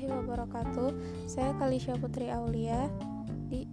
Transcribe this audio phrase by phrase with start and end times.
[0.00, 0.96] wabarakatuh.
[1.28, 2.88] Saya Kalisha Putri Aulia
[3.52, 3.68] di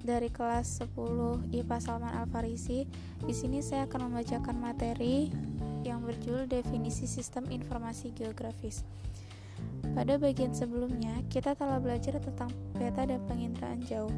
[0.00, 2.88] dari kelas 10 IPA Salman Al Farisi.
[3.20, 5.28] Di sini saya akan membacakan materi
[5.84, 8.88] yang berjudul Definisi Sistem Informasi Geografis.
[9.92, 14.12] Pada bagian sebelumnya, kita telah belajar tentang peta dan penginderaan jauh.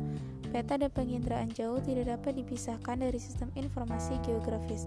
[0.55, 4.87] Peta dan penginderaan jauh tidak dapat dipisahkan dari sistem informasi geografis.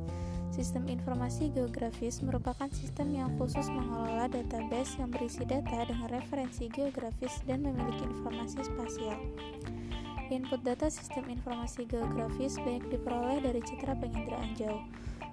[0.54, 7.42] Sistem informasi geografis merupakan sistem yang khusus mengelola database yang berisi data dengan referensi geografis
[7.50, 9.18] dan memiliki informasi spasial.
[10.34, 14.82] Input data sistem informasi geografis banyak diperoleh dari citra penginderaan jauh.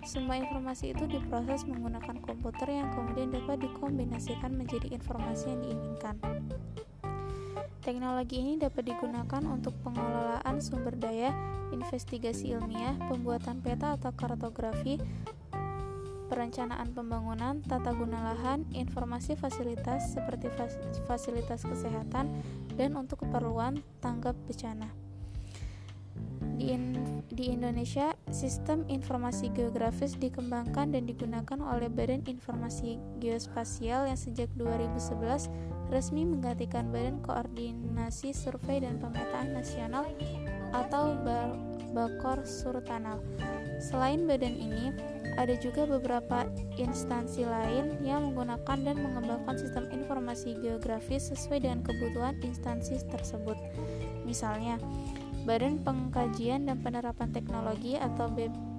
[0.04, 6.16] Semua informasi itu diproses menggunakan komputer yang kemudian dapat dikombinasikan menjadi informasi yang diinginkan.
[7.82, 11.34] Teknologi ini dapat digunakan untuk pengelolaan sumber daya,
[11.74, 15.02] investigasi ilmiah, pembuatan peta atau kartografi,
[16.30, 20.46] perencanaan pembangunan, tata guna lahan, informasi fasilitas seperti
[21.10, 22.30] fasilitas kesehatan,
[22.78, 24.86] dan untuk keperluan tanggap bencana.
[26.62, 26.94] Di, in,
[27.34, 35.50] di Indonesia, sistem informasi geografis dikembangkan dan digunakan oleh Badan Informasi Geospasial yang sejak 2011
[35.92, 40.08] resmi menggantikan Badan Koordinasi Survei dan Pemetaan Nasional
[40.72, 41.12] atau
[41.92, 43.20] Bakor Surtanal.
[43.76, 44.88] Selain badan ini,
[45.36, 46.48] ada juga beberapa
[46.80, 53.60] instansi lain yang menggunakan dan mengembangkan sistem informasi geografis sesuai dengan kebutuhan instansi tersebut.
[54.24, 54.80] Misalnya,
[55.44, 58.32] Badan Pengkajian dan Penerapan Teknologi atau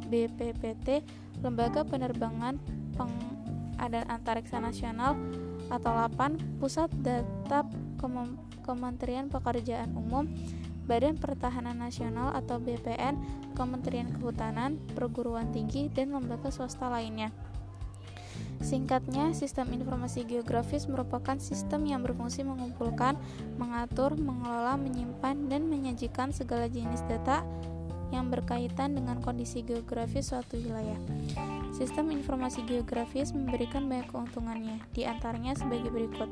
[0.09, 1.05] BPPT,
[1.45, 2.57] Lembaga Penerbangan
[3.83, 5.19] Pengadaan Antariksa Nasional
[5.67, 7.67] atau LAPAN, Pusat Data
[8.63, 10.23] Kementerian Pekerjaan Umum,
[10.87, 13.19] Badan Pertahanan Nasional atau BPN,
[13.51, 17.35] Kementerian Kehutanan, Perguruan Tinggi, dan lembaga swasta lainnya.
[18.63, 23.19] Singkatnya, sistem informasi geografis merupakan sistem yang berfungsi mengumpulkan,
[23.59, 27.43] mengatur, mengelola, menyimpan, dan menyajikan segala jenis data
[28.13, 30.95] yang berkaitan dengan kondisi geografis suatu wilayah.
[31.73, 36.29] Sistem informasi geografis memberikan banyak keuntungannya, di antaranya sebagai berikut.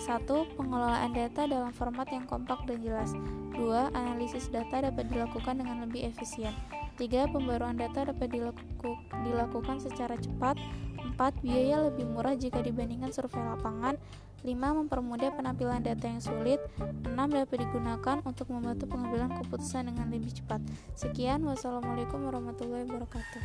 [0.00, 0.24] 1.
[0.56, 3.12] Pengelolaan data dalam format yang kompak dan jelas.
[3.52, 3.92] 2.
[3.92, 6.56] Analisis data dapat dilakukan dengan lebih efisien.
[6.96, 7.28] 3.
[7.28, 8.96] Pembaruan data dapat dilaku,
[9.28, 10.56] dilakukan secara cepat.
[10.98, 11.42] 4.
[11.42, 13.96] Biaya lebih murah jika dibandingkan survei lapangan.
[14.42, 14.54] 5.
[14.54, 16.62] Mempermudah penampilan data yang sulit.
[16.78, 17.10] 6.
[17.10, 20.62] Dapat digunakan untuk membantu pengambilan keputusan dengan lebih cepat.
[20.94, 23.42] Sekian, wassalamualaikum warahmatullahi wabarakatuh.